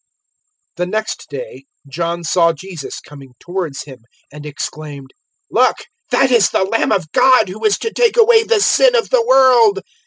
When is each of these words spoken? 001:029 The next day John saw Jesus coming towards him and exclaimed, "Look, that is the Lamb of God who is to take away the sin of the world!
001:029 0.77 0.77
The 0.77 0.85
next 0.87 1.29
day 1.29 1.65
John 1.87 2.23
saw 2.23 2.53
Jesus 2.53 2.99
coming 3.01 3.33
towards 3.39 3.83
him 3.83 3.99
and 4.31 4.47
exclaimed, 4.47 5.11
"Look, 5.51 5.75
that 6.09 6.31
is 6.31 6.49
the 6.49 6.63
Lamb 6.63 6.91
of 6.91 7.11
God 7.11 7.49
who 7.49 7.63
is 7.63 7.77
to 7.77 7.93
take 7.93 8.17
away 8.17 8.41
the 8.43 8.61
sin 8.61 8.95
of 8.95 9.11
the 9.11 9.23
world! 9.23 9.81